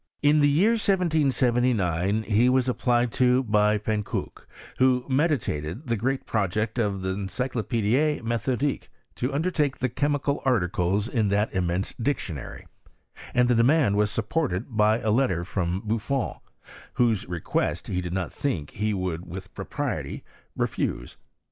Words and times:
In 0.23 0.39
the 0.39 0.49
year 0.49 0.71
1779 0.71 2.23
he 2.23 2.49
was 2.49 2.67
applied 2.67 3.11
to 3.11 3.43
by 3.43 3.77
Pankouke, 3.77 4.47
who 4.79 5.05
meditated 5.07 5.85
the 5.85 5.95
great 5.95 6.25
project 6.25 6.79
of 6.79 7.03
the 7.03 7.11
Encyclopidie 7.13 8.19
Methodique, 8.23 8.89
to 9.13 9.31
undertake 9.31 9.77
the 9.77 9.89
chemical 9.89 10.41
articles 10.43 11.07
in 11.07 11.27
that 11.27 11.53
immense 11.53 11.93
dictionary, 12.01 12.65
and 13.35 13.47
the 13.47 13.53
demand 13.53 13.95
was 13.95 14.09
sup 14.09 14.27
ported 14.29 14.75
by 14.75 14.97
a 14.97 15.11
letter 15.11 15.43
from 15.45 15.81
Buffon, 15.85 16.37
whose 16.95 17.29
request 17.29 17.85
he 17.87 18.01
did 18.01 18.11
not 18.11 18.33
think 18.33 18.71
that 18.71 18.77
he 18.79 18.93
could 18.93 19.27
with 19.27 19.53
propriety 19.53 20.23
refuse. 20.57 21.15